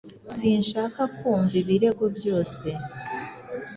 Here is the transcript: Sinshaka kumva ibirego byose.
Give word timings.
Sinshaka 0.35 1.01
kumva 1.17 1.53
ibirego 1.61 2.05
byose. 2.17 2.67